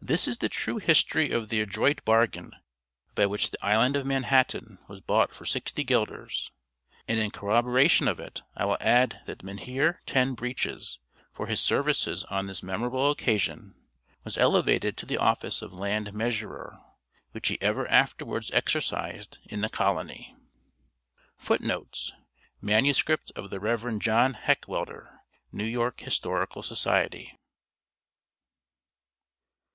This 0.00 0.26
is 0.26 0.38
the 0.38 0.48
true 0.48 0.78
history 0.78 1.30
of 1.32 1.50
the 1.50 1.60
adroit 1.60 2.02
bargain 2.02 2.52
by 3.14 3.26
which 3.26 3.50
the 3.50 3.62
Island 3.62 3.94
of 3.94 4.06
Manhattan 4.06 4.78
was 4.88 5.02
bought 5.02 5.34
for 5.34 5.44
sixty 5.44 5.84
guilders; 5.84 6.50
and 7.06 7.18
in 7.18 7.30
corroboration 7.30 8.08
of 8.08 8.18
it 8.18 8.40
I 8.56 8.64
will 8.64 8.78
add 8.80 9.20
that 9.26 9.42
Mynheer 9.42 10.00
Ten 10.06 10.32
Breeches, 10.32 10.98
for 11.34 11.46
his 11.46 11.60
services 11.60 12.24
on 12.30 12.46
this 12.46 12.62
memorable 12.62 13.10
occasion, 13.10 13.74
was 14.24 14.38
elevated 14.38 14.96
to 14.96 15.04
the 15.04 15.18
office 15.18 15.60
of 15.60 15.74
land 15.74 16.14
measurer; 16.14 16.80
which 17.32 17.48
he 17.48 17.60
ever 17.60 17.86
afterwards 17.90 18.50
exercised 18.52 19.36
in 19.44 19.60
the 19.60 19.68
colony. 19.68 20.34
FOOTNOTES: 21.36 22.14
MSS. 22.62 23.30
of 23.36 23.50
the 23.50 23.60
Rev. 23.60 23.98
John 23.98 24.32
Heckwelder: 24.32 25.18
New 25.52 25.64
York 25.66 26.00
Historical 26.00 26.62
Society. 26.62 27.34